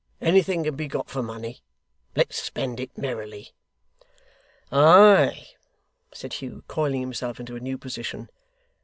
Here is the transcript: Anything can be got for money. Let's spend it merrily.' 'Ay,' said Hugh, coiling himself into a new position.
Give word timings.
Anything 0.19 0.63
can 0.63 0.75
be 0.75 0.87
got 0.87 1.11
for 1.11 1.21
money. 1.21 1.61
Let's 2.15 2.41
spend 2.41 2.79
it 2.79 2.97
merrily.' 2.97 3.51
'Ay,' 4.71 5.49
said 6.11 6.33
Hugh, 6.33 6.63
coiling 6.67 7.01
himself 7.01 7.39
into 7.39 7.55
a 7.55 7.59
new 7.59 7.77
position. 7.77 8.27